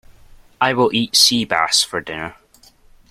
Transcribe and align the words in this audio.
I 0.59 0.73
will 0.73 0.89
eat 0.95 1.15
sea 1.15 1.45
bass 1.45 1.83
for 1.83 2.01
dinner. 2.01 2.35